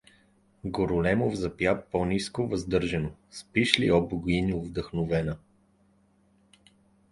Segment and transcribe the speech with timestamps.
[0.65, 5.37] Горолемов запя, но ниско, въздържано: Спиш ли, о богиньо вдъхновена!